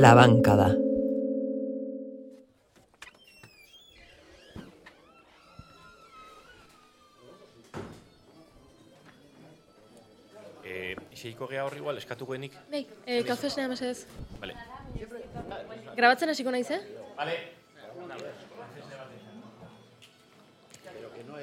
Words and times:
La 0.00 0.14
Bancada. 0.14 0.68
Eh, 10.64 10.96
xeiko 11.12 11.48
geha 11.50 11.66
horri 11.66 11.82
igual 11.82 12.00
eskatuko 12.00 12.34
enik. 12.34 12.56
Bai, 12.70 12.86
eh, 13.04 13.20
kafe 13.28 13.50
esnea 13.50 13.68
mesedez. 13.68 14.06
Vale. 14.40 14.56
Grabatzen 15.98 16.32
hasiko 16.32 16.50
naiz, 16.50 16.70
eh? 16.70 16.80
Vale. 17.18 17.36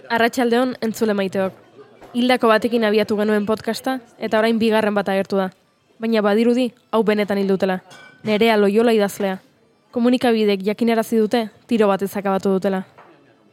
Arratxaldeon 0.10 0.76
entzule 0.82 1.14
maiteok. 1.14 1.54
Hildako 2.18 2.50
batekin 2.56 2.90
abiatu 2.90 3.22
genuen 3.22 3.46
podcasta, 3.46 4.00
eta 4.18 4.42
orain 4.42 4.58
bigarren 4.58 4.98
bat 4.98 5.14
agertu 5.14 5.46
da. 5.46 5.52
Baina 6.00 6.22
badirudi, 6.22 6.68
hau 6.94 7.02
benetan 7.04 7.40
hildutela. 7.42 7.80
Nerea 8.28 8.58
loiola 8.58 8.94
idazlea. 8.94 9.40
Komunikabidek 9.92 10.62
jakinarazi 10.68 11.18
dute, 11.18 11.48
tiro 11.68 11.88
bat 11.90 12.04
ezakabatu 12.06 12.52
dutela. 12.54 12.84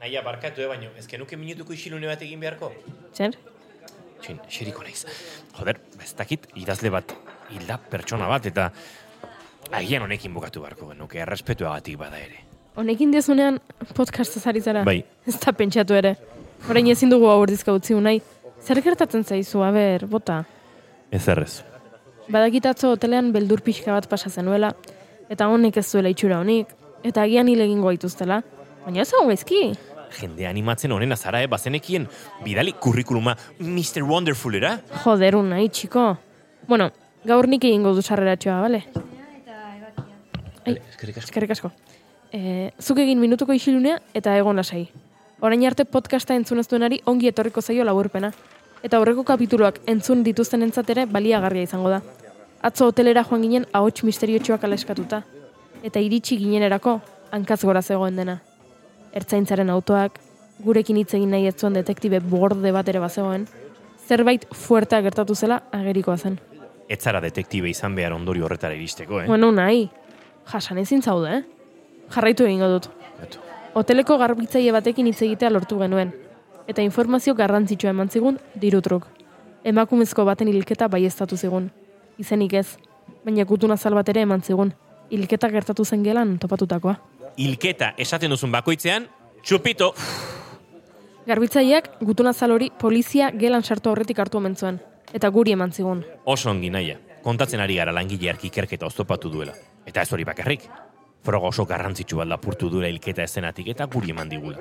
Naia, 0.01 0.21
barkatu, 0.23 0.61
eh, 0.61 0.69
baino, 0.69 0.91
ezken 1.01 1.23
nuke 1.23 1.39
minutuko 1.41 1.73
isilune 1.73 2.07
bat 2.11 2.21
egin 2.23 2.41
beharko? 2.41 2.69
Txer? 3.15 3.39
Txin, 4.21 4.43
xeriko 4.51 4.85
naiz. 4.85 5.07
Joder, 5.57 5.81
ez 6.05 6.13
dakit, 6.19 6.47
idazle 6.61 6.93
bat, 6.93 7.17
hilda 7.55 7.79
pertsona 7.79 8.29
bat, 8.29 8.45
eta 8.53 8.71
agian 9.73 10.05
honekin 10.05 10.35
bukatu 10.35 10.61
beharko 10.61 10.93
genuke, 10.93 11.23
errespetuagatik 11.25 11.97
bada 11.97 12.21
ere. 12.21 12.45
Honekin 12.77 13.13
diozunean 13.15 13.61
podcasta 13.95 14.41
zari 14.41 14.61
zara. 14.61 14.85
Bai. 14.85 14.99
Ez 15.27 15.39
da 15.41 15.53
pentsatu 15.57 15.97
ere. 15.97 16.17
Orain 16.69 16.89
ezin 16.93 17.13
dugu 17.13 17.31
hau 17.31 17.41
urdizka 17.41 17.73
utzi 17.73 17.95
unai. 17.97 18.19
Zer 18.61 18.81
gertatzen 18.85 19.25
zaizu, 19.25 19.63
aber, 19.65 20.05
bota. 20.11 20.43
Ez 21.13 21.29
errez. 21.29 21.63
Badakitatzo 22.29 22.91
hotelean 22.95 23.33
beldur 23.35 23.61
pixka 23.65 23.93
bat 23.93 24.07
pasa 24.09 24.31
zenuela, 24.31 24.73
eta 25.29 25.49
honek 25.49 25.77
ez 25.77 25.87
duela 25.91 26.09
itxura 26.13 26.39
honik, 26.41 26.71
eta 27.05 27.23
agian 27.23 27.49
hile 27.49 27.67
egingo 27.69 27.91
gaituztela. 27.91 28.43
Baina 28.85 29.03
ez 29.03 29.13
hau 29.13 29.27
gaizki. 29.29 29.73
Jende 30.15 30.47
animatzen 30.47 30.93
honen 30.93 31.13
azara, 31.13 31.43
eh, 31.43 31.47
bazenekien, 31.51 32.07
bidali 32.45 32.73
kurrikuluma 32.73 33.37
Mr. 33.59 34.05
Wonderfulera? 34.09 34.79
Joder, 35.05 35.37
unai, 35.37 35.69
txiko. 35.69 36.17
Bueno, 36.69 36.91
gaur 37.25 37.49
nik 37.49 37.65
egingo 37.65 37.95
du 37.95 38.03
sarreratxoa, 38.03 38.61
bale? 38.61 38.85
Ai, 40.67 40.79
Eskerrik 40.89 41.19
asko. 41.19 41.29
eskerrik 41.29 41.51
asko. 41.51 41.71
E, 42.33 42.71
zuk 42.81 42.99
egin 42.99 43.21
minutuko 43.21 43.53
isilunea 43.53 43.99
eta 44.15 44.37
egon 44.39 44.57
lasai. 44.57 44.89
Orain 45.41 45.65
arte 45.67 45.85
podcasta 45.85 46.35
entzun 46.35 46.59
ez 46.59 46.69
duenari 46.69 47.01
ongi 47.05 47.29
etorriko 47.29 47.61
zaio 47.61 47.85
laburpena. 47.85 48.33
Eta 48.83 48.97
aurreko 48.97 49.25
kapituluak 49.25 49.81
entzun 49.87 50.23
dituzten 50.25 50.63
ere 50.63 51.07
baliagarria 51.07 51.63
izango 51.63 51.91
da. 51.91 52.03
Atzo 52.65 52.87
hotelera 52.89 53.21
joan 53.29 53.43
ginen 53.45 53.67
ahots 53.77 54.07
misteriotxoak 54.09 54.63
aleskatuta. 54.65 55.19
Eta 55.85 56.01
iritsi 56.01 56.39
ginenerako, 56.41 56.95
hankaz 57.37 57.59
gora 57.61 57.83
zegoen 57.83 58.17
dena. 58.17 58.39
Ertzaintzaren 59.13 59.69
autoak, 59.69 60.17
gurekin 60.65 60.97
hitz 60.97 61.11
egin 61.19 61.35
nahi 61.35 61.45
ez 61.51 61.59
zuen 61.59 61.77
detektibe 61.77 62.23
borde 62.25 62.73
bat 62.73 62.89
ere 62.89 63.03
bazegoen, 63.05 63.45
zerbait 64.09 64.47
fuertea 64.49 65.03
gertatu 65.05 65.37
zela 65.37 65.61
agerikoa 65.77 66.17
zen. 66.17 66.41
Ez 66.89 67.03
zara 67.03 67.21
detektibe 67.21 67.69
izan 67.69 67.95
behar 68.01 68.17
ondorio 68.17 68.49
horretara 68.49 68.75
iristeko, 68.81 69.21
eh? 69.21 69.29
Bueno, 69.29 69.53
nahi, 69.53 69.91
jasan 70.49 70.81
ezin 70.81 71.05
zaude, 71.05 71.37
eh? 71.37 71.45
Jarraitu 72.17 72.49
egingo 72.49 72.73
dut. 72.79 72.91
Beto. 73.21 73.45
Hoteleko 73.77 74.17
garbitzaile 74.25 74.73
batekin 74.73 75.13
hitz 75.13 75.21
egitea 75.21 75.53
lortu 75.53 75.85
genuen. 75.85 76.17
Eta 76.65 76.81
informazio 76.81 77.37
garrantzitsua 77.37 77.93
eman 77.93 78.09
zigun 78.09 78.41
dirutruk. 78.57 79.05
Emakumezko 79.65 80.25
baten 80.25 80.49
hilketa 80.49 80.89
baiestatu 80.89 81.37
zigun. 81.37 81.73
Izenik 82.19 82.53
ez, 82.55 82.77
baina 83.25 83.45
gutun 83.45 83.73
azal 83.73 83.95
bat 83.95 84.09
ere 84.09 84.23
eman 84.23 84.43
zigun. 84.43 84.75
Hilketa 85.11 85.49
gertatu 85.49 85.85
zen 85.85 86.03
gelan 86.03 86.39
topatutakoa. 86.39 86.97
Hilketa 87.37 87.93
esaten 87.99 88.31
duzun 88.31 88.53
bakoitzean, 88.53 89.09
txupito, 89.43 89.95
Garbitzaileak 91.25 91.87
gutun 92.05 92.29
azal 92.29 92.53
hori 92.53 92.67
polizia 92.81 93.31
gelan 93.33 93.63
sartu 93.65 93.89
aurretik 93.89 94.19
hartu 94.21 94.39
omen 94.39 94.57
zuen. 94.57 94.81
Eta 95.17 95.31
guri 95.33 95.53
eman 95.53 95.73
zigun. 95.73 96.05
oso 96.25 96.51
ongi 96.51 96.71
naia. 96.71 96.99
Kontatzen 97.23 97.61
ari 97.61 97.77
gara 97.77 97.93
langile 97.93 98.35
ikerketa 98.43 98.87
oztopatu 98.87 99.31
duela. 99.31 99.55
Eta 99.87 100.03
ez 100.03 100.13
hori 100.13 100.25
bakarrik. 100.25 100.69
Froga 101.25 101.49
oso 101.49 101.65
garrantzitsu 101.65 102.17
bat 102.17 102.29
lapurtu 102.29 102.69
duela 102.69 102.89
hilketa 102.89 103.23
ezenatik 103.23 103.69
eta 103.69 103.87
guri 103.87 104.11
eman 104.11 104.29
digula. 104.29 104.59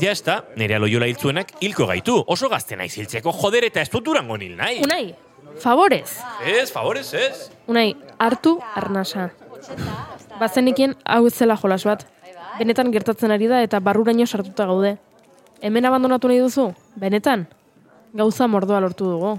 Ja 0.00 0.10
ez 0.10 0.22
da, 0.24 0.44
nire 0.56 0.74
aloiola 0.74 1.06
hiltzuenak 1.06 1.52
hilko 1.60 1.86
gaitu. 1.86 2.24
Oso 2.26 2.48
gazte 2.48 2.76
naiz 2.76 2.96
hiltzeko 2.98 3.30
joder 3.30 3.64
eta 3.64 3.80
ez 3.80 3.90
dut 3.90 4.04
durango 4.04 4.36
nil 4.36 4.56
nahi. 4.56 4.80
Unai, 4.82 5.14
favorez! 5.60 6.18
Ez, 6.44 6.70
favorez, 6.72 7.12
ez. 7.14 7.50
Unai, 7.66 7.94
hartu 8.18 8.58
arnasa. 8.74 9.30
Bazenikien 10.40 10.94
hau 11.04 11.26
ez 11.26 11.34
zela 11.34 11.56
jolas 11.56 11.84
bat. 11.84 12.06
Benetan 12.58 12.92
gertatzen 12.94 13.32
ari 13.34 13.48
da 13.50 13.62
eta 13.62 13.80
barruraino 13.80 14.26
sartuta 14.26 14.66
gaude. 14.66 14.96
Hemen 15.62 15.86
abandonatu 15.88 16.28
nahi 16.28 16.42
duzu? 16.42 16.68
Benetan? 17.00 17.46
Gauza 18.14 18.46
mordoa 18.46 18.80
lortu 18.80 19.08
dugu. 19.10 19.38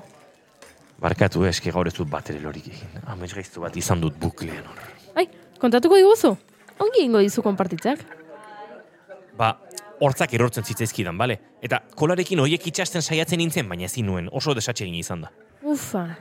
Barkatu 1.00 1.46
eh, 1.46 1.52
eski 1.52 1.72
gaur 1.72 1.88
ez 1.88 1.94
dut 1.96 2.10
bat 2.10 2.30
ere 2.32 2.42
lorik 2.44 2.68
egin. 2.72 3.00
Amets 3.12 3.34
gaiztu 3.36 3.64
bat 3.64 3.76
izan 3.78 4.02
dut 4.02 4.16
buklean 4.20 4.66
hor. 4.66 4.82
Ai, 5.16 5.28
kontatuko 5.60 6.00
diguzu? 6.00 6.36
Ongi 6.80 7.06
ingo 7.06 7.22
dizu 7.24 7.44
konpartitzak? 7.44 8.02
Ba, 9.38 9.54
hortzak 10.04 10.34
erortzen 10.36 10.64
zitzaizkidan, 10.64 11.18
bale? 11.18 11.38
Eta 11.64 11.82
kolarekin 12.00 12.40
hoiek 12.44 12.68
itxasten 12.72 13.04
saiatzen 13.04 13.40
nintzen, 13.40 13.68
baina 13.70 13.88
ezin 13.88 14.08
nuen, 14.08 14.30
oso 14.32 14.56
desatsegin 14.56 14.96
izan 15.00 15.26
da. 15.28 15.32
Ufa, 15.76 16.16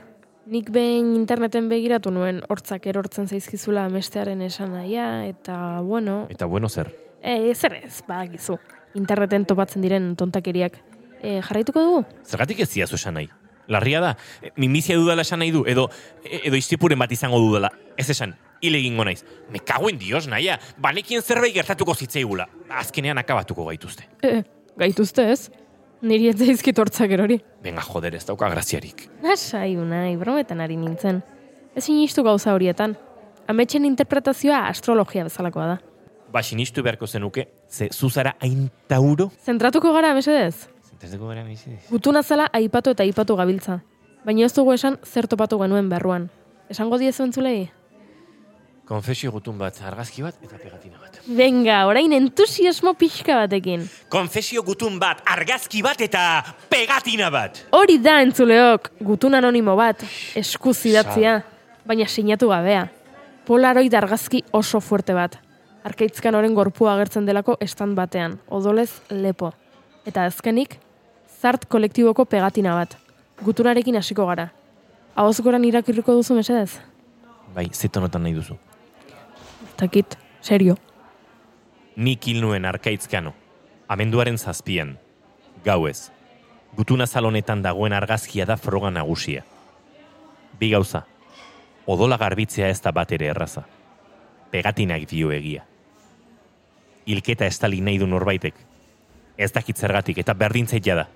nik 0.51 0.67
behin 0.75 1.13
interneten 1.15 1.69
begiratu 1.71 2.11
nuen 2.11 2.41
hortzak 2.51 2.89
erortzen 2.91 3.29
zaizkizula 3.31 3.85
amestearen 3.87 4.41
esan 4.43 4.73
nahia, 4.75 5.05
eta 5.29 5.79
bueno, 5.79 6.25
Eta 6.33 6.43
bueno 6.51 6.67
zer, 6.67 6.89
e, 7.23 7.53
zer 7.55 7.77
ez, 7.77 8.01
badakizu. 8.03 8.57
Interneten 8.99 9.45
topatzen 9.47 9.85
diren 9.85 10.11
tontakeriak. 10.19 10.75
E, 11.21 11.39
jarraituko 11.39 11.85
dugu? 11.87 12.03
Zergatik 12.27 12.59
ez 12.65 12.67
ziazu 12.67 12.99
esan 12.99 13.15
nahi? 13.15 13.29
Larria 13.71 14.01
da, 14.03 14.11
e, 14.41 14.51
minbizia 14.59 14.99
dudala 14.99 15.23
esan 15.23 15.39
nahi 15.39 15.55
du, 15.55 15.63
edo, 15.71 15.87
e- 16.25 16.41
edo 16.49 16.59
istipuren 16.59 16.99
bat 16.99 17.15
izango 17.15 17.39
dudala. 17.39 17.71
Ez 17.95 18.09
esan, 18.11 18.35
hile 18.59 18.83
egingo 18.83 19.07
naiz. 19.07 19.23
Me 19.55 19.63
cago 19.63 19.87
en 19.89 20.03
dios, 20.03 20.27
naia. 20.27 20.59
Banekien 20.83 21.23
zerbait 21.23 21.55
gertatuko 21.55 21.95
zitzaigula. 21.95 22.49
Azkenean 22.83 23.23
akabatuko 23.23 23.71
gaituzte. 23.71 24.09
E, 24.19 24.41
gaituzte 24.75 25.31
ez? 25.31 25.45
Niri 26.05 26.27
ez 26.29 26.35
zaizkit 26.37 26.77
hortzak 26.77 27.09
erori. 27.15 27.39
Venga, 27.65 27.81
joder, 27.81 28.13
ez 28.13 28.25
dauka 28.27 28.49
graziarik. 28.51 29.07
Nasai, 29.23 29.73
unai, 29.81 30.13
brometan 30.21 30.61
ari 30.61 30.77
nintzen. 30.77 31.23
Ez 31.75 31.87
inistu 31.89 32.21
gauza 32.23 32.53
horietan. 32.53 32.93
Ametxen 33.49 33.87
interpretazioa 33.89 34.67
astrologia 34.69 35.25
bezalakoa 35.25 35.65
da. 35.71 35.79
Ba, 36.31 36.43
sinistu 36.43 36.83
beharko 36.85 37.07
zenuke, 37.07 37.47
ze 37.69 37.89
zuzara 37.89 38.35
hain 38.41 38.69
tauro? 38.87 39.31
Zentratuko 39.45 39.93
gara, 39.95 40.13
mesedez? 40.13 40.67
Zentratuko 40.91 41.31
gara 41.31 41.43
mesedez. 41.47 41.81
Gutuna 41.89 42.21
zela 42.23 42.49
aipatu 42.53 42.93
eta 42.93 43.05
aipatu 43.05 43.37
gabiltza. 43.39 43.79
Baina 44.25 44.45
ez 44.45 44.53
dugu 44.53 44.73
esan 44.73 44.99
zer 45.05 45.25
topatu 45.31 45.57
genuen 45.61 45.89
berruan. 45.89 46.29
Esango 46.69 46.97
diezu 47.01 47.25
entzulei? 47.25 47.69
Konfesio 48.85 49.31
gutun 49.33 49.57
bat, 49.57 49.79
argazki 49.81 50.21
bat 50.21 50.35
eta 50.45 50.59
pegatina 50.61 50.99
bat. 51.01 51.15
Venga, 51.25 51.79
orain 51.89 52.11
entusiasmo 52.13 52.91
pixka 52.93 53.33
batekin. 53.39 53.87
Konfesio 54.13 54.61
gutun 54.61 54.99
bat, 55.01 55.23
argazki 55.25 55.81
bat 55.81 56.03
eta 56.05 56.21
pegatina 56.69 57.31
bat! 57.33 57.63
Hori 57.73 57.97
da 57.97 58.19
entzuleok, 58.21 58.91
gutun 59.07 59.33
anonimo 59.39 59.73
bat, 59.79 60.03
eskuz 60.37 60.77
idatzia, 60.85 61.39
baina 61.89 62.05
sinatu 62.05 62.51
gabea. 62.51 62.83
Polaroid 63.49 63.93
argazki 63.97 64.43
oso 64.53 64.77
fuerte 64.81 65.17
bat. 65.17 65.39
Arkaitzkan 65.85 66.37
oren 66.37 66.53
gorpua 66.53 66.93
agertzen 66.93 67.25
delako 67.25 67.57
estan 67.65 67.97
batean, 67.97 68.37
odolez 68.45 68.91
lepo. 69.09 69.49
Eta 70.05 70.27
azkenik, 70.29 70.77
zart 71.41 71.65
kolektiboko 71.65 72.27
pegatina 72.29 72.77
bat. 72.77 72.93
Gutunarekin 73.41 73.97
hasiko 73.97 74.29
gara. 74.29 74.51
Ahoz 75.15 75.41
goran 75.41 75.65
irakirriko 75.65 76.13
duzu 76.21 76.37
mesedez? 76.37 76.77
Bai, 77.55 77.65
zetonotan 77.73 78.21
nahi 78.21 78.37
duzu. 78.37 78.61
Takit, 79.75 80.15
serio. 80.39 80.77
Nik 81.95 82.27
hil 82.27 82.39
nuen 82.39 82.65
arkaitzkano, 82.65 83.33
amenduaren 83.91 84.37
zazpian, 84.37 84.93
gauez. 85.65 86.11
Gutuna 86.75 87.07
zalonetan 87.07 87.61
dagoen 87.63 87.93
argazkia 87.93 88.45
da 88.47 88.55
froga 88.57 88.91
nagusia. 88.91 89.43
Bi 90.59 90.69
gauza, 90.71 91.05
odola 91.85 92.17
garbitzea 92.17 92.69
ez 92.71 92.79
da 92.81 92.91
bat 92.91 93.11
ere 93.11 93.27
erraza. 93.31 93.65
Pegatinak 94.51 95.07
dio 95.11 95.31
egia. 95.35 95.65
Hilketa 97.05 97.45
estali 97.45 97.81
nahi 97.81 97.99
du 97.99 98.07
norbaitek. 98.07 98.55
Ez 99.37 99.51
dakit 99.51 99.77
zergatik 99.77 100.23
eta 100.23 100.33
berdintzaita 100.33 100.95
da. 100.95 101.07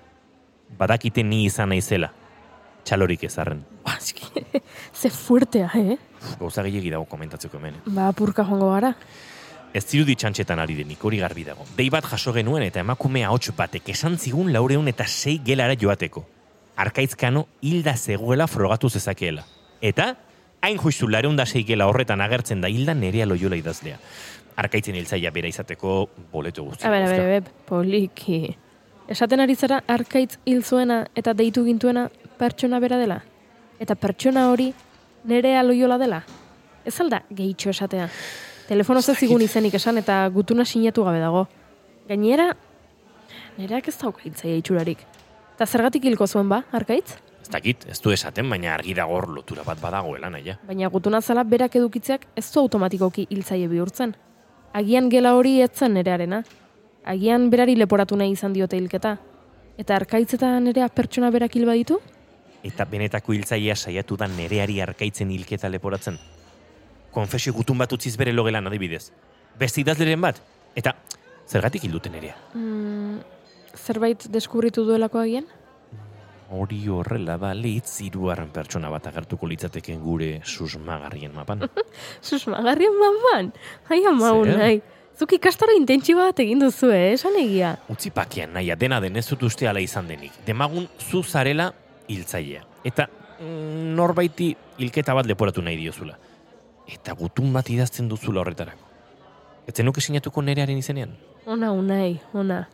Badakite 0.78 1.24
ni 1.24 1.46
izan 1.46 1.72
naizela. 1.72 2.12
Txalorik 2.84 3.24
ezarren. 3.28 3.64
Ba, 3.86 3.96
eski, 3.98 4.44
ze 4.94 5.10
fuertea, 5.10 5.70
eh? 5.74 5.98
Gauza 6.38 6.62
gehiagi 6.66 6.90
dago 6.92 7.06
komentatzeko 7.10 7.58
hemen. 7.58 7.80
Ba, 7.86 8.08
apurka 8.08 8.44
joango 8.44 8.72
gara. 8.74 8.94
Ez 9.72 9.84
zirudi 9.86 10.16
txantxetan 10.18 10.58
ari 10.58 10.74
denik, 10.80 11.02
hori 11.04 11.20
garbi 11.22 11.44
dago. 11.46 11.64
Dei 11.76 11.86
bat 11.94 12.06
jaso 12.10 12.32
genuen 12.34 12.64
eta 12.66 12.82
emakumea 12.82 13.30
hotx 13.30 13.52
batek 13.56 13.92
esan 13.92 14.18
zigun 14.18 14.50
laureun 14.52 14.88
eta 14.90 15.06
sei 15.06 15.38
gelara 15.46 15.76
joateko. 15.78 16.24
Arkaitzkano 16.80 17.46
hilda 17.62 17.94
zegoela 17.96 18.48
frogatu 18.50 18.90
zezakeela. 18.90 19.44
Eta 19.80 20.14
hain 20.60 20.78
justu 20.78 21.08
lareunda 21.08 21.46
seikela 21.46 21.86
horretan 21.86 22.20
agertzen 22.20 22.60
da 22.60 22.68
hilda 22.68 22.94
nerea 22.94 23.26
loiola 23.26 23.56
idazlea. 23.60 24.00
Arkaitzen 24.60 24.98
hiltzaia 24.98 25.30
bera 25.30 25.48
izateko 25.48 26.08
boleto 26.32 26.64
guzti. 26.66 26.84
A 26.84 26.90
ber, 26.90 27.06
a 27.06 27.12
ber, 27.12 27.20
a 27.20 27.28
ber, 27.38 27.54
poliki. 27.68 28.56
Esaten 29.10 29.40
ari 29.42 29.54
zara 29.54 29.80
arkaitz 29.90 30.38
hil 30.46 30.64
zuena 30.64 31.04
eta 31.18 31.32
deitu 31.34 31.64
gintuena 31.66 32.08
pertsona 32.40 32.80
bera 32.80 32.96
dela? 32.96 33.20
Eta 33.80 33.96
pertsona 34.00 34.48
hori 34.50 34.70
nerea 35.28 35.62
loiola 35.62 35.98
dela? 36.00 36.22
Ez 36.84 36.96
alda 37.00 37.22
gehitxo 37.28 37.70
esatea. 37.74 38.08
Telefono 38.68 39.02
ez 39.02 39.16
zigun 39.18 39.42
izenik 39.44 39.74
esan 39.76 39.98
eta 40.00 40.22
gutuna 40.32 40.64
sinatu 40.64 41.04
gabe 41.04 41.20
dago. 41.20 41.46
Gainera, 42.08 42.52
nereak 43.58 43.88
ez 43.88 43.96
dauka 44.00 44.24
hiltzaia 44.24 44.60
itxurarik. 44.60 45.02
Eta 45.56 45.66
zergatik 45.66 46.06
hilko 46.08 46.26
zuen 46.26 46.48
ba, 46.48 46.62
arkaitz? 46.72 47.18
Ez 47.42 47.50
dakit, 47.52 47.84
ez 47.90 47.98
du 48.00 48.12
esaten, 48.14 48.48
baina 48.48 48.72
argi 48.74 48.94
dago 48.96 49.16
hor 49.18 49.28
lotura 49.34 49.64
bat 49.66 49.80
badagoela 49.80 50.30
naia. 50.32 50.56
Baina 50.68 50.88
gutuna 50.88 51.20
zala 51.20 51.44
berak 51.44 51.76
edukitzeak 51.76 52.24
ez 52.36 52.46
du 52.52 52.60
automatikoki 52.62 53.26
hiltzaile 53.28 53.68
bihurtzen. 53.68 54.14
Agian 54.72 55.10
gela 55.10 55.34
hori 55.36 55.58
etzen 55.60 55.92
nerearena. 55.98 56.44
Agian 57.04 57.50
berari 57.50 57.76
leporatu 57.76 58.16
nahi 58.16 58.32
izan 58.32 58.54
diote 58.56 58.78
hilketa. 58.78 59.16
Eta 59.80 59.96
arkaitz 59.96 60.34
eta 60.38 60.54
nerea 60.60 60.88
pertsona 60.88 61.30
berak 61.34 61.56
hil 61.56 61.66
baditu? 61.68 62.00
Eta 62.64 62.84
benetako 62.84 63.32
hiltzailea 63.32 63.76
saiatu 63.76 64.16
da 64.20 64.28
nereari 64.28 64.80
arkaitzen 64.84 65.30
hilketa 65.30 65.70
leporatzen. 65.72 66.18
Konfesio 67.10 67.52
gutun 67.56 67.78
bat 67.80 67.92
utziz 67.92 68.16
bere 68.20 68.32
logelan 68.32 68.68
adibidez. 68.68 69.10
Beste 69.58 69.80
idazleren 69.80 70.20
bat. 70.20 70.42
Eta 70.76 70.94
zergatik 71.48 71.84
hilduten 71.84 72.12
nerea. 72.14 72.36
Mm, 72.54 73.18
zerbait 73.74 74.28
deskubritu 74.30 74.84
duelako 74.86 75.22
agian? 75.24 75.48
Hori 76.50 76.80
horrela 76.90 77.36
balitz 77.38 78.00
hirugarren 78.02 78.50
pertsona 78.50 78.90
bat 78.90 79.06
agertuko 79.06 79.46
litzateken 79.46 80.00
gure 80.02 80.30
susmagarrien 80.44 81.34
mapan. 81.34 81.62
Susmagarrien 82.28 82.96
maban? 82.98 83.52
Ai, 83.88 84.02
amau 84.10 84.40
Zer? 84.44 84.56
nahi. 84.58 84.80
Zuk 85.20 85.34
ikastaro 85.36 85.74
intentsi 85.76 86.14
bat 86.16 86.38
egin 86.40 86.62
duzu, 86.62 86.88
eh? 86.94 87.12
Esan 87.12 87.36
egia. 87.36 87.74
Utzi 87.92 88.10
pakian 88.14 88.54
naia 88.56 88.76
dena 88.78 89.00
den 89.04 89.18
ez 89.20 89.26
dut 89.28 89.42
uste 89.50 89.68
ala 89.68 89.82
izan 89.84 90.08
denik. 90.08 90.32
Demagun 90.46 90.88
zu 90.98 91.22
zarela 91.22 91.70
hiltzailea. 92.10 92.64
Eta 92.84 93.06
mm, 93.40 93.94
norbaiti 93.96 94.50
hilketa 94.78 95.14
bat 95.16 95.28
leporatu 95.30 95.62
nahi 95.64 95.78
diozula. 95.80 96.16
Eta 96.90 97.14
gutun 97.18 97.52
bat 97.54 97.68
idazten 97.70 98.08
duzula 98.10 98.42
horretarako. 98.42 98.88
Etzen 99.70 99.86
nuke 99.86 100.02
sinatuko 100.02 100.42
nerearen 100.42 100.78
izenean? 100.80 101.14
Ona, 101.46 101.70
unai, 101.72 102.18
ona. 102.34 102.64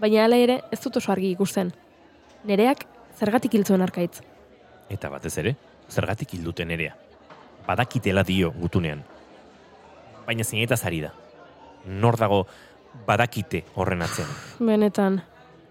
Baina 0.00 0.26
hala 0.26 0.36
ere, 0.36 0.60
ez 0.74 0.80
dut 0.82 0.98
oso 1.00 1.12
argi 1.14 1.30
ikusten. 1.32 1.72
Nereak 2.48 2.84
zergatik 3.18 3.54
hil 3.54 3.64
zuen 3.64 3.84
arkaitz. 3.84 4.20
Eta 4.90 5.08
batez 5.12 5.36
ere, 5.40 5.54
zergatik 5.88 6.34
hilduten 6.34 6.68
nerea. 6.68 6.96
Badakitela 7.66 8.24
dio 8.26 8.50
gutunean. 8.58 9.04
Baina 10.26 10.44
zinetaz 10.44 10.82
ari 10.88 11.00
da. 11.04 11.12
Nor 11.86 12.18
dago 12.18 12.44
badakite 13.06 13.64
horren 13.74 14.02
atzean. 14.02 14.28
Benetan. 14.58 15.22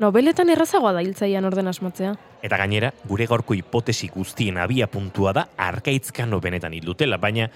Nobeletan 0.02 0.50
errazagoa 0.50 0.96
da 0.96 1.04
hiltzaian 1.06 1.46
orden 1.46 1.70
asmatzea. 1.70 2.16
Eta 2.42 2.58
gainera, 2.58 2.92
gure 3.06 3.28
gaurko 3.30 3.54
hipotesi 3.54 4.10
guztien 4.10 4.58
abia 4.58 4.88
puntua 4.90 5.34
da 5.34 5.46
arkaitzkano 5.58 6.40
benetan 6.42 6.74
hildutela, 6.74 7.20
baina 7.22 7.48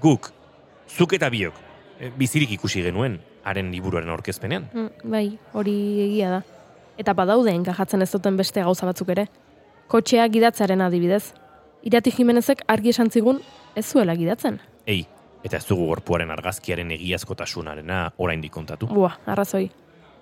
guk, 0.00 0.30
zuk 0.88 1.16
eta 1.18 1.30
biok, 1.30 1.58
e, 1.98 2.12
bizirik 2.16 2.54
ikusi 2.58 2.84
genuen, 2.86 3.18
haren 3.44 3.72
liburuaren 3.72 4.10
aurkezpenean. 4.14 4.68
Mm, 4.72 5.10
bai, 5.10 5.26
hori 5.52 5.74
egia 6.06 6.30
da. 6.36 6.40
Eta 6.98 7.14
badaude 7.14 7.52
enkajatzen 7.54 8.02
ez 8.02 8.10
duten 8.12 8.38
beste 8.38 8.62
gauza 8.62 8.86
batzuk 8.86 9.10
ere. 9.14 9.28
Kotxea 9.88 10.26
gidatzaren 10.28 10.82
adibidez. 10.84 11.32
Irati 11.86 12.12
Jimenezek 12.14 12.64
argi 12.68 12.90
esan 12.94 13.10
zigun 13.10 13.38
ez 13.78 13.86
zuela 13.86 14.16
gidatzen. 14.18 14.58
Ei, 14.86 15.04
eta 15.46 15.58
ez 15.58 15.66
dugu 15.68 15.86
gorpuaren 15.90 16.30
argazkiaren 16.34 16.90
egiazkotasunarena 16.98 18.08
oraindik 18.18 18.52
kontatu. 18.52 18.90
Bua, 18.90 19.14
arrazoi. 19.26 19.68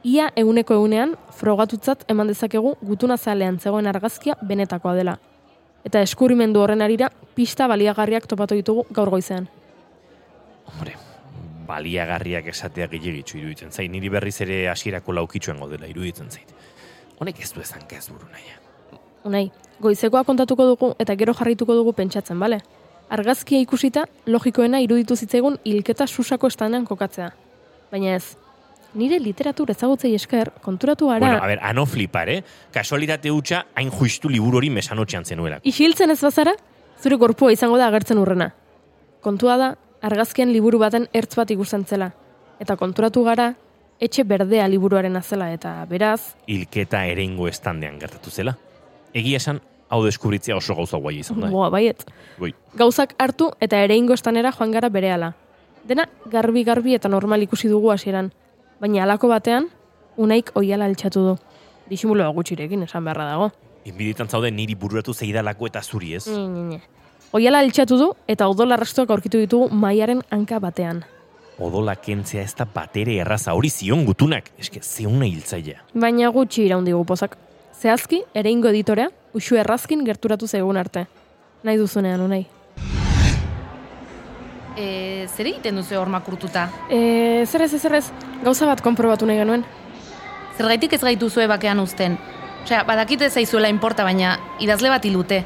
Ia 0.06 0.28
eguneko 0.38 0.76
egunean, 0.76 1.16
frogatutzat 1.34 2.04
eman 2.12 2.28
dezakegu 2.30 2.76
gutuna 2.86 3.16
zalean 3.16 3.56
zegoen 3.58 3.88
argazkia 3.90 4.36
benetakoa 4.38 4.92
dela. 4.94 5.16
Eta 5.88 5.98
eskurrimendu 6.06 6.62
horren 6.62 6.84
arira, 6.84 7.08
pista 7.34 7.66
baliagarriak 7.66 8.28
topatu 8.30 8.54
ditugu 8.54 8.84
gaur 8.94 9.10
goizean. 9.10 9.48
Hombre, 10.70 10.94
baliagarriak 11.66 12.52
esatea 12.54 12.86
gehiagitxu 12.94 13.40
iruditzen 13.40 13.74
zait, 13.74 13.90
niri 13.90 14.12
berriz 14.14 14.36
ere 14.46 14.60
hasierako 14.70 15.18
laukitxuen 15.18 15.58
godela 15.64 15.90
iruditzen 15.90 16.30
zait. 16.30 16.54
Honek 17.18 17.42
ez 17.42 17.50
du 17.52 17.66
ezan 17.66 17.82
ez 17.90 18.06
buru 18.06 18.30
naia. 18.30 18.62
Unai, 19.26 19.50
goizekoa 19.82 20.22
kontatuko 20.24 20.70
dugu 20.70 20.94
eta 21.02 21.18
gero 21.18 21.34
jarrituko 21.34 21.74
dugu 21.74 21.98
pentsatzen, 21.98 22.38
bale? 22.38 22.62
Argazkia 23.10 23.58
ikusita, 23.58 24.06
logikoena 24.26 24.78
iruditu 24.86 25.16
zitzaigun 25.16 25.58
hilketa 25.64 26.06
susako 26.06 26.46
estanean 26.46 26.86
kokatzea. 26.86 27.32
Baina 27.90 28.14
ez, 28.14 28.36
nire 28.96 29.18
literatur 29.20 29.70
ezagutzei 29.70 30.14
esker, 30.16 30.50
konturatu 30.64 31.08
gara, 31.08 31.20
Bueno, 31.26 31.42
a 31.42 31.46
ver, 31.46 31.58
ano 31.62 31.86
flipar, 31.86 32.28
eh? 32.28 32.42
Kasualitate 32.72 33.30
hutsa 33.30 33.66
hain 33.74 33.90
justu 33.90 34.28
liburu 34.28 34.58
hori 34.58 34.70
mesanotxean 34.70 35.24
zenuela. 35.24 35.60
isiltzen 35.62 36.10
ez 36.10 36.20
bazara, 36.22 36.54
zure 37.02 37.16
gorpua 37.16 37.52
izango 37.52 37.78
da 37.78 37.88
agertzen 37.88 38.18
urrena. 38.18 38.54
Kontua 39.20 39.56
da, 39.56 39.76
argazkian 40.02 40.52
liburu 40.52 40.78
baten 40.78 41.08
ertz 41.12 41.34
bat 41.36 41.50
ikusten 41.50 41.84
zela. 41.84 42.12
Eta 42.60 42.76
konturatu 42.76 43.22
gara, 43.24 43.54
etxe 44.00 44.24
berdea 44.24 44.66
liburuaren 44.68 45.16
azela 45.16 45.52
eta 45.52 45.84
beraz, 45.88 46.34
Hilketa 46.46 47.04
ereingo 47.06 47.48
estandean 47.48 47.98
gertatu 47.98 48.30
zela. 48.30 48.56
Egia 49.14 49.36
esan, 49.36 49.60
hau 49.88 50.02
deskubritzea 50.04 50.56
oso 50.56 50.74
gauza 50.74 50.98
guai 50.98 51.18
izan 51.20 51.40
da. 51.40 51.48
eh? 51.48 51.50
boa, 51.50 51.70
baiet. 51.70 52.04
Goi, 52.38 52.52
Gauzak 52.74 53.14
hartu 53.18 53.50
eta 53.60 53.82
ere 53.82 53.96
estanera 54.14 54.52
joan 54.52 54.72
gara 54.72 54.88
berehala. 54.88 55.34
Dena 55.84 56.08
garbi-garbi 56.26 56.94
eta 56.94 57.08
normal 57.08 57.42
ikusi 57.42 57.68
dugu 57.68 57.90
hasieran. 57.92 58.32
Baina 58.80 59.02
halako 59.04 59.28
batean, 59.32 59.70
unaik 60.20 60.50
oiala 60.54 60.84
altxatu 60.84 61.22
du. 61.24 61.36
Disimuloa 61.88 62.28
gutxirekin 62.36 62.82
esan 62.82 63.04
beharra 63.04 63.30
dago. 63.30 63.50
inbiditan 63.86 64.28
zaude 64.28 64.50
niri 64.50 64.74
bururatu 64.74 65.14
zeidalako 65.14 65.68
eta 65.68 65.82
zuri 65.82 66.14
ez. 66.14 66.26
Ni, 66.26 66.46
ni. 66.48 66.80
Oiala 67.32 67.60
altxatu 67.62 67.96
du 67.98 68.08
eta 68.28 68.48
odol 68.48 68.72
arrastoak 68.74 69.10
aurkitu 69.10 69.38
ditugu 69.38 69.68
maiaren 69.70 70.22
hanka 70.30 70.58
batean. 70.58 71.04
Odola 71.58 71.94
kentzea 71.96 72.42
ez 72.42 72.54
da 72.58 72.66
batere 72.66 73.16
erraza 73.22 73.54
hori 73.54 73.70
zion 73.70 74.04
gutunak. 74.04 74.50
Eske, 74.58 74.82
zeuna 74.82 75.24
hiltzailea. 75.24 75.84
Baina 75.94 76.28
gutxi 76.34 76.66
iraun 76.66 76.84
digu 76.84 77.04
pozak. 77.04 77.38
Zehazki, 77.80 78.22
ere 78.34 78.50
ingo 78.50 78.68
editorea, 78.68 79.08
usu 79.34 79.56
errazkin 79.56 80.04
gerturatu 80.04 80.48
zaigun 80.48 80.76
arte. 80.76 81.06
Nahi 81.64 81.78
duzunean, 81.78 82.20
unai. 82.20 82.46
E, 84.76 85.26
zer 85.32 85.48
egiten 85.48 85.78
duzu 85.80 85.96
hor 85.96 86.10
makurtuta? 86.12 86.66
E, 86.92 87.44
zer 87.48 87.64
ez, 87.64 87.72
zer 87.80 87.96
ez, 87.96 88.04
gauza 88.44 88.68
bat 88.68 88.82
konprobatu 88.84 89.26
nahi 89.28 89.40
genuen. 89.40 89.64
Zergaitik 90.56 90.92
ez 90.92 91.00
gaituzue 91.00 91.46
bakean 91.48 91.80
uzten? 91.80 92.18
Osea, 92.66 92.82
badakite 92.84 93.30
zaizuela 93.30 93.70
inporta, 93.72 94.04
baina 94.04 94.36
idazle 94.60 94.92
bat 94.92 95.04
ilute. 95.08 95.42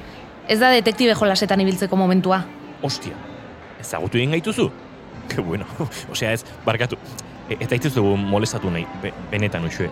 Ez 0.50 0.58
da 0.58 0.72
detektibe 0.74 1.14
jolasetan 1.14 1.62
ibiltzeko 1.62 1.96
momentua. 1.96 2.42
Ostia, 2.82 3.14
ezagutu 3.80 4.18
egin 4.18 4.38
gaituzu? 4.38 4.70
Que 5.30 5.40
bueno, 5.46 5.66
osea 6.12 6.32
ez, 6.34 6.42
barkatu. 6.66 6.96
E, 7.46 7.54
eta 7.60 7.76
ituzu 7.78 8.02
molestatu 8.18 8.70
nahi, 8.70 8.82
be, 9.02 9.12
benetan 9.30 9.68
uxue. 9.68 9.86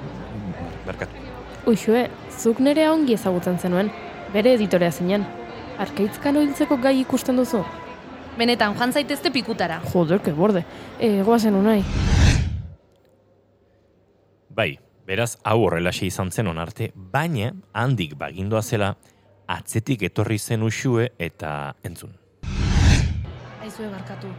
Barkatu. 0.87 1.27
Uxue, 1.71 2.09
zuk 2.35 2.59
nerea 2.59 2.91
ongi 2.91 3.15
ezagutzen 3.15 3.59
zenuen, 3.63 3.93
bere 4.35 4.57
editorea 4.59 4.91
zinen. 4.91 5.27
Arkaitzkano 5.79 6.43
hiltzeko 6.43 6.81
gai 6.83 6.97
ikusten 7.05 7.39
duzu? 7.39 7.63
Benetan, 8.39 8.77
joan 8.79 8.93
zaitezte 8.93 9.33
pikutara. 9.35 9.81
Joder, 9.93 10.21
que 10.23 10.33
borde. 10.33 10.65
E, 11.01 11.23
goazen 11.27 11.57
unai. 11.59 11.83
Bai, 14.55 14.79
beraz, 15.07 15.33
hau 15.43 15.65
horrelaxe 15.65 16.07
izan 16.07 16.31
zen 16.31 16.47
onarte, 16.47 16.93
baina 16.95 17.51
handik 17.75 18.15
bagindoa 18.19 18.63
zela, 18.63 18.93
atzetik 19.51 20.07
etorri 20.07 20.39
zen 20.39 20.63
usue 20.63 21.11
eta 21.19 21.75
entzun. 21.83 22.15
Aizue 23.63 23.91
barkatu. 23.91 24.31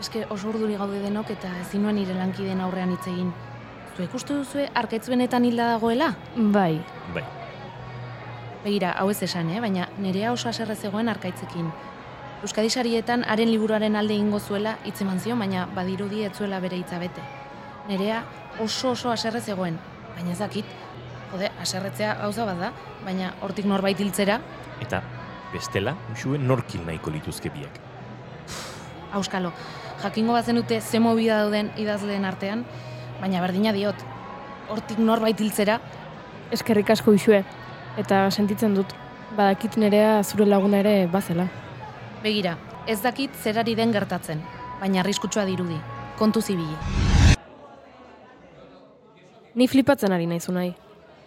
Eske 0.00 0.24
oso 0.30 0.48
urduri 0.48 0.80
gaude 0.80 1.04
denok 1.04 1.36
eta 1.36 1.52
ezin 1.60 1.84
nuen 1.84 2.00
nire 2.00 2.16
lankideen 2.16 2.64
aurrean 2.64 2.96
hitz 2.96 3.06
egin. 3.12 3.32
Zuek 3.94 4.14
uste 4.16 4.34
duzue 4.34 4.70
arkaitz 4.74 5.06
benetan 5.08 5.44
hilda 5.44 5.74
dagoela? 5.76 6.14
Bai, 6.36 6.80
Bai, 7.14 7.24
Begira, 8.64 8.94
hau 8.96 9.10
ez 9.12 9.20
esan, 9.22 9.50
eh? 9.52 9.60
baina 9.60 9.90
nerea 10.00 10.32
oso 10.32 10.48
aserre 10.48 10.74
zegoen 10.74 11.12
arkaitzekin. 11.12 11.68
Euskadi 12.42 12.70
sarietan 12.70 13.24
haren 13.24 13.50
liburuaren 13.50 13.96
alde 13.96 14.14
ingo 14.14 14.38
zuela 14.40 14.76
hitz 14.84 15.00
eman 15.02 15.20
zion, 15.20 15.38
baina 15.38 15.66
badirudi 15.74 16.24
ez 16.24 16.32
zuela 16.36 16.60
bere 16.60 16.76
hitza 16.76 16.98
bete. 16.98 17.22
Nerea 17.88 18.22
oso 18.60 18.90
oso 18.90 19.10
aserre 19.10 19.40
zegoen, 19.40 19.78
baina 20.16 20.32
ez 20.32 20.38
dakit. 20.38 20.64
Jode, 21.32 21.50
aserretzea 21.60 22.14
gauza 22.20 22.44
bat 22.46 22.60
da, 22.60 22.72
baina 23.04 23.32
hortik 23.42 23.66
norbait 23.66 23.98
hiltzera, 23.98 24.38
eta 24.82 25.02
bestela, 25.52 25.96
usue 26.12 26.38
norkil 26.38 26.84
nahiko 26.86 27.10
lituzke 27.10 27.50
biak. 27.50 27.80
auskalo, 29.14 29.52
jakingo 30.02 30.32
bazen 30.32 30.56
dute 30.56 30.80
ze 30.80 30.98
mobida 30.98 31.38
dauden 31.38 31.70
idazleen 31.78 32.24
artean, 32.24 32.64
baina 33.20 33.40
berdina 33.40 33.72
diot, 33.72 33.94
hortik 34.68 34.98
norbait 34.98 35.40
hiltzera, 35.40 35.80
eskerrik 36.50 36.90
asko 36.90 37.14
uxue. 37.14 37.44
Eta 37.96 38.30
sentitzen 38.30 38.74
dut, 38.74 38.90
badakit 39.36 39.76
nerea 39.76 40.22
zure 40.24 40.46
laguna 40.46 40.82
ere 40.82 41.06
bazela. 41.06 41.46
Begira, 42.24 42.56
Ez 42.86 43.00
dakit 43.00 43.32
zerari 43.40 43.72
den 43.74 43.92
gertatzen, 43.94 44.42
baina 44.80 45.00
arriskutsua 45.00 45.46
dirudi. 45.48 45.78
Kontu 46.18 46.42
zibili. 46.44 46.74
Ni 49.54 49.68
flipatzen 49.68 50.12
ari 50.12 50.26
naizu 50.28 50.52
nahi. 50.52 50.74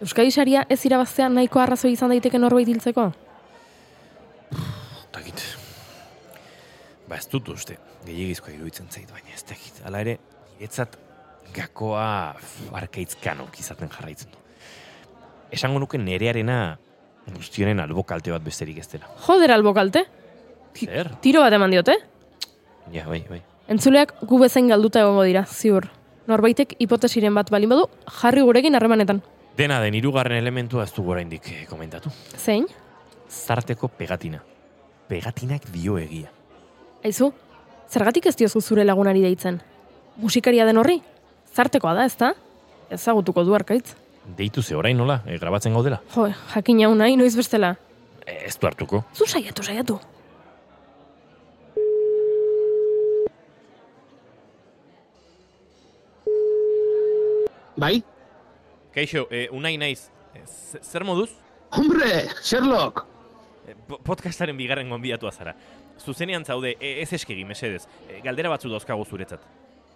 Euskadi 0.04 0.30
saria 0.30 0.62
ez 0.70 0.78
irabaztea 0.86 1.26
nahiko 1.34 1.58
arrazoi 1.58 1.90
izan 1.96 2.14
daiteke 2.14 2.38
norbait 2.38 2.68
hiltzeko? 2.70 3.08
Takit. 5.10 5.42
Ba 7.08 7.18
ez 7.18 7.26
dut 7.32 7.50
uste, 7.50 7.74
gehiagizkoa 8.06 8.54
iruditzen 8.54 8.86
zait, 8.86 9.10
baina 9.10 9.34
ez 9.34 9.42
dakit. 9.48 9.80
Hala 9.82 10.04
ere, 10.06 10.14
niretzat 10.52 10.94
gakoa 11.56 12.36
arkaitzkanok 12.78 13.58
izaten 13.58 13.90
jarraitzen 13.96 14.30
du. 14.30 14.38
Esango 15.50 15.82
nuke 15.82 15.98
nerearena 15.98 16.76
guztionen 17.34 17.82
albo 17.82 18.06
kalte 18.06 18.30
bat 18.30 18.46
besterik 18.46 18.78
ez 18.78 18.86
dela. 18.94 19.10
Joder 19.26 19.56
albo 19.56 19.74
kalte? 19.74 20.06
Zer? 20.86 21.10
Tiro 21.24 21.42
bat 21.42 21.52
eman 21.52 21.70
diote? 21.70 21.96
Ja, 22.92 23.06
bai, 23.08 23.22
bai. 23.28 23.42
Entzuleak 23.68 24.14
gu 24.24 24.38
bezain 24.40 24.68
galduta 24.70 25.02
egongo 25.04 25.24
dira, 25.28 25.44
ziur. 25.44 25.88
Norbaitek 26.28 26.74
hipotesiren 26.80 27.34
bat 27.36 27.50
balin 27.50 27.72
badu, 27.72 27.88
jarri 28.20 28.44
gurekin 28.44 28.76
harremanetan. 28.76 29.22
Dena 29.58 29.80
den 29.82 29.96
hirugarren 29.98 30.38
elementua 30.38 30.84
ez 30.84 30.92
dugu 30.94 31.12
oraindik 31.16 31.48
eh, 31.52 31.64
komentatu. 31.68 32.12
Zein? 32.36 32.66
Zarteko 33.28 33.88
pegatina. 33.88 34.42
Pegatinak 35.08 35.66
dio 35.72 35.98
egia. 35.98 36.30
Aizu, 37.04 37.32
zergatik 37.90 38.28
ez 38.30 38.36
diozu 38.36 38.60
zure 38.60 38.84
lagunari 38.84 39.24
deitzen? 39.24 39.60
Musikaria 40.16 40.66
den 40.68 40.78
horri? 40.78 41.00
Zartekoa 41.54 41.94
da, 41.96 42.04
ezta? 42.08 42.34
Ezagutuko 42.92 43.44
du 43.44 43.56
arkaitz. 43.56 43.96
Deitu 44.36 44.62
ze 44.62 44.76
orain 44.76 44.96
nola, 44.96 45.22
e, 45.26 45.38
grabatzen 45.38 45.72
gaudela. 45.72 46.00
Jo, 46.14 46.28
jakin 46.54 46.84
hau 46.84 46.94
nahi, 46.94 47.16
noiz 47.16 47.34
bestela. 47.36 47.74
E, 48.26 48.44
ez 48.46 48.56
du 48.60 48.66
hartuko. 48.68 49.04
Zu 49.14 49.26
saiatu, 49.26 49.64
saiatu. 49.64 49.98
Bai? 57.78 58.02
Kaixo, 58.94 59.26
e, 59.30 59.48
unai 59.54 59.76
naiz. 59.78 60.08
E, 60.34 60.42
ze- 60.46 60.80
zer 60.82 61.04
moduz? 61.04 61.30
Hombre, 61.70 62.28
Sherlock! 62.42 63.04
E, 63.68 63.74
po- 63.86 63.98
podcastaren 64.02 64.56
bigarren 64.56 64.88
gonbidatua 64.90 65.30
zara. 65.32 65.54
Zuzenean 66.02 66.44
zaude, 66.44 66.76
e, 66.80 67.00
ez 67.02 67.12
eskegi, 67.12 67.44
mesedez. 67.44 67.86
E, 68.08 68.20
galdera 68.24 68.50
batzu 68.50 68.68
dauzkagu 68.72 69.04
zuretzat. 69.04 69.40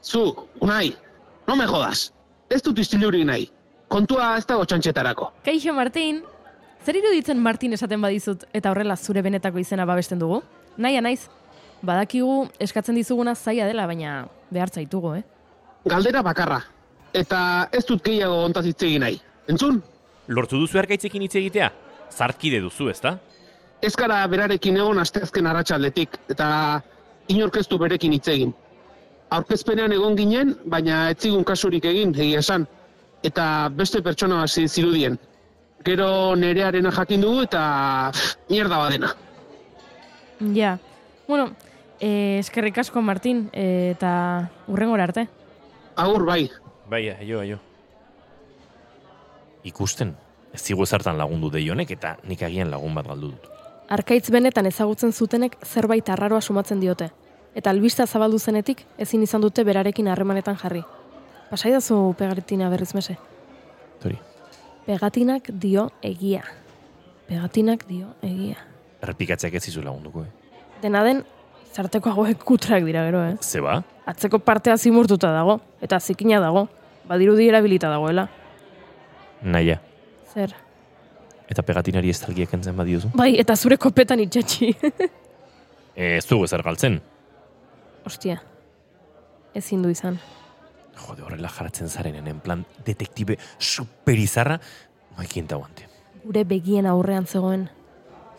Zu, 0.02 0.48
unai, 0.60 0.94
no 1.46 1.56
me 1.56 1.66
jodas. 1.66 2.12
Ez 2.50 2.62
dut 2.62 2.78
istilurik 2.78 3.24
nahi. 3.26 3.48
Kontua 3.88 4.36
ez 4.38 4.46
dago 4.46 4.64
txantxetarako. 4.64 5.32
Kaixo, 5.44 5.74
Martin. 5.74 6.22
Zer 6.84 6.96
iruditzen 6.98 7.38
Martin 7.38 7.72
esaten 7.76 8.00
badizut 8.02 8.44
eta 8.52 8.70
horrela 8.72 8.96
zure 8.96 9.22
benetako 9.22 9.58
izena 9.62 9.84
babesten 9.86 10.18
dugu? 10.18 10.40
Naia 10.76 11.00
naiz. 11.00 11.28
Badakigu 11.82 12.48
eskatzen 12.62 12.94
dizuguna 12.98 13.34
zaila 13.34 13.66
dela, 13.66 13.86
baina 13.86 14.26
behar 14.50 14.70
zaitugu, 14.70 15.14
eh? 15.18 15.22
Galdera 15.84 16.22
bakarra. 16.22 16.60
Eta 17.12 17.68
ez 17.72 17.84
dut 17.84 18.02
gehiago 18.04 18.38
ontaz 18.46 18.64
hitz 18.66 18.82
egin 18.82 19.04
nahi. 19.04 19.18
Entzun? 19.52 19.82
Lortu 20.28 20.60
duzu 20.60 20.78
arkaitzekin 20.80 21.22
hitz 21.26 21.34
egitea? 21.36 21.68
Zartkide 22.12 22.60
duzu, 22.64 22.88
ezta? 22.92 23.16
Ez 23.82 23.94
gara 23.98 24.20
berarekin 24.30 24.78
egon 24.78 25.00
asteazken 25.02 25.48
arratsaldetik 25.50 26.14
eta 26.30 26.46
inorkeztu 27.32 27.78
berekin 27.82 28.14
hitz 28.16 28.28
egin. 28.30 28.54
Aurkezpenean 29.32 29.92
egon 29.96 30.16
ginen, 30.16 30.54
baina 30.68 31.08
ez 31.10 31.18
zigun 31.18 31.44
kasurik 31.44 31.84
egin, 31.88 32.14
egia 32.14 32.40
esan. 32.44 32.66
Eta 33.24 33.68
beste 33.74 34.02
pertsona 34.02 34.42
hasi 34.44 34.66
zirudien. 34.68 35.18
Gero 35.84 36.36
nerearena 36.38 36.92
jakin 36.94 37.22
dugu 37.24 37.42
eta 37.48 37.62
mierda 38.50 38.78
badena. 38.78 39.12
Ja. 40.54 40.76
Bueno, 41.26 41.52
eh, 42.00 42.38
eskerrik 42.38 42.78
asko, 42.78 43.02
Martin, 43.02 43.48
eh, 43.52 43.94
eta 43.96 44.50
urrengora 44.68 45.04
arte. 45.04 45.28
Agur 45.96 46.24
bai, 46.26 46.50
Bai, 46.92 47.06
aio, 47.08 47.40
aio. 47.40 47.58
Ikusten, 49.64 50.10
ez 50.52 50.60
zigu 50.60 50.84
ezartan 50.84 51.16
lagundu 51.16 51.48
deionek 51.54 51.94
eta 51.94 52.16
nik 52.28 52.42
agian 52.44 52.68
lagun 52.68 52.92
bat 52.98 53.06
galdu 53.08 53.30
dut. 53.30 53.46
Arkaitz 53.96 54.26
benetan 54.34 54.68
ezagutzen 54.68 55.12
zutenek 55.12 55.56
zerbait 55.64 56.10
arraroa 56.12 56.40
sumatzen 56.44 56.82
diote. 56.82 57.08
Eta 57.56 57.72
albista 57.72 58.04
zabaldu 58.06 58.38
zenetik 58.38 58.82
ezin 59.00 59.22
izan 59.24 59.40
dute 59.40 59.64
berarekin 59.64 60.10
harremanetan 60.12 60.58
jarri. 60.60 60.82
Pasaidazu 61.50 61.96
pegatina 62.18 62.68
berriz 62.68 62.90
mese. 62.94 63.16
Tori, 64.02 64.18
Pegatinak 64.84 65.48
dio 65.64 65.86
egia. 66.02 66.44
Pegatinak 67.28 67.86
dio 67.88 68.12
egia. 68.20 68.58
errepikatzeak 69.02 69.54
ez 69.54 69.64
zizu 69.64 69.82
lagunduko, 69.82 70.22
eh? 70.22 70.60
Dena 70.82 71.02
den, 71.04 71.24
zarteko 71.72 72.10
hauek 72.10 72.44
kutrak 72.44 72.84
dira 72.84 73.02
gero, 73.08 73.24
eh? 73.24 73.36
Ze 73.40 73.60
ba? 73.60 73.80
Atzeko 74.06 74.38
partea 74.38 74.76
zimurtuta 74.76 75.32
dago, 75.32 75.60
eta 75.80 75.98
zikina 75.98 76.38
dago. 76.40 76.68
Badirudi 77.08 77.48
erabilita 77.48 77.90
dagoela. 77.90 78.28
Naia. 79.42 79.80
Zer? 80.32 80.54
Eta 81.50 81.64
pegatinari 81.66 82.12
estalgiak 82.12 82.54
entzen 82.56 82.76
badiozu? 82.78 83.10
Bai, 83.18 83.34
eta 83.40 83.56
zure 83.56 83.76
kopetan 83.80 84.22
itxatxi. 84.24 84.72
E, 85.92 86.16
ez 86.16 86.24
dugu 86.24 86.46
ezer 86.46 86.62
galtzen. 86.64 86.94
Ostia. 88.08 88.38
Ezin 89.52 89.82
du 89.84 89.90
izan. 89.92 90.14
Jode, 90.96 91.20
horrela 91.20 91.50
jaratzen 91.52 91.90
zarenen, 91.92 92.30
en 92.32 92.38
plan, 92.40 92.62
detektibe 92.86 93.36
superizarra, 93.58 94.56
maikien 95.18 95.50
guante. 95.50 95.84
Gure 96.24 96.46
begien 96.48 96.88
aurrean 96.88 97.26
zegoen. 97.26 97.66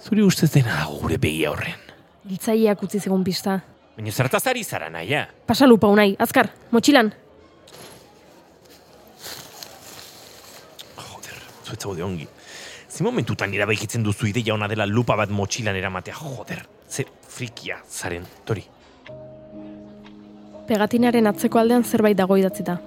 Zuri 0.01 0.25
ustez 0.25 0.49
dena 0.55 0.79
dago 0.79 0.97
gure 1.03 1.19
begia 1.21 1.51
horren. 1.53 1.77
Hiltzaileak 2.25 2.81
utzi 2.87 2.99
zigun 2.99 3.23
pista. 3.23 3.59
Baina 3.93 4.11
zertaz 4.11 4.47
ari 4.49 4.63
zara, 4.63 4.89
naia? 4.89 5.27
Pasa 5.45 5.67
lupa 5.69 5.93
unai, 5.93 6.15
azkar, 6.17 6.49
motxilan. 6.71 7.13
Joder, 11.73 11.79
zuetza 11.79 11.87
bode 11.87 12.03
ongi. 12.03 12.27
Ze 12.89 13.03
momentutan 13.03 13.53
irabaikitzen 13.53 14.03
duzu 14.03 14.27
ideia 14.27 14.53
ona 14.53 14.67
dela 14.67 14.85
lupa 14.85 15.15
bat 15.15 15.29
motxilan 15.29 15.75
eramatea, 15.75 16.13
joder. 16.13 16.65
Ze 16.89 17.05
frikia, 17.27 17.77
zaren, 17.89 18.25
tori. 18.45 18.63
Pegatinaren 20.67 21.27
atzeko 21.27 21.59
aldean 21.59 21.83
zerbait 21.83 22.17
dago 22.17 22.37
idatzita. 22.37 22.77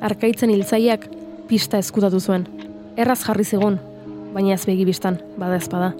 Arkaitzen 0.00 0.50
hiltzaileak 0.50 1.08
pista 1.48 1.78
eskutatu 1.78 2.20
zuen. 2.20 2.46
Erraz 2.96 3.22
jarri 3.24 3.44
zigun, 3.44 3.78
baina 4.34 4.54
ez 4.54 4.64
begi 4.66 4.84
bistan, 4.84 5.18
bada 5.38 5.56
ezpada. 5.56 5.94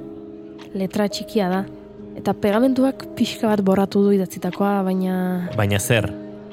Letra 0.74 1.08
txikia 1.08 1.48
da, 1.48 1.64
eta 2.18 2.34
pegamentuak 2.34 3.06
pixka 3.16 3.48
bat 3.48 3.62
borratu 3.64 4.04
du 4.04 4.12
idatzitakoa, 4.12 4.82
baina... 4.84 5.48
Baina 5.56 5.78
zer, 5.78 6.10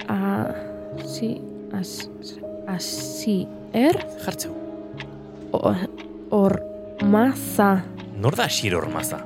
A... 0.08 0.53
Si... 1.05 1.36
As... 1.74 2.08
Asi... 2.67 3.46
Er? 3.74 4.05
jartzeu. 4.24 4.65
O- 5.56 5.76
Or... 6.32 6.62
Maza. 7.04 7.84
Nor 8.18 8.36
da 8.36 8.48
xir 8.50 8.74
ormaza? 8.76 9.20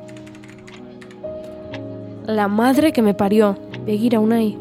La 2.25 2.47
madre 2.47 2.91
que 2.91 3.01
me 3.01 3.13
parió. 3.13 3.55
Begira 3.85 4.19
unai. 4.19 4.57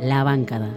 La 0.00 0.24
Bankada. 0.24 0.70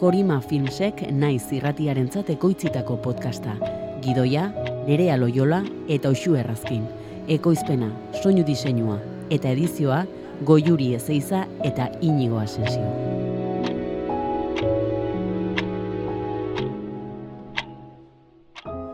Korima 0.00 0.40
Filmsek 0.40 1.02
naiz 1.12 1.50
irratiarentzat 1.52 2.30
ekoitzitako 2.32 2.96
podcasta. 3.04 3.54
Gidoia, 4.00 4.46
Nerea 4.86 5.16
Loyola 5.20 5.60
eta 5.88 6.08
Oxu 6.08 6.34
Errazkin. 6.40 6.86
Ekoizpena, 7.30 7.86
soinu 8.18 8.42
diseinua 8.42 8.96
eta 9.30 9.52
edizioa 9.54 10.00
Goiuri 10.42 10.88
Ezeiza 10.96 11.44
eta 11.62 11.86
Inigo 12.02 12.40
Asensio. 12.42 12.82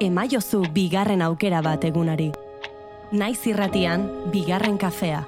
Emaiozu 0.04 0.60
bigarren 0.74 1.24
aukera 1.24 1.62
bat 1.64 1.88
egunari. 1.88 2.28
Naiz 3.16 3.40
irratian, 3.48 4.04
bigarren 4.34 4.76
kafea. 4.76 5.24